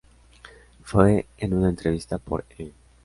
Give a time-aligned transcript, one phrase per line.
[0.83, 2.71] Fue en una entrevista por E!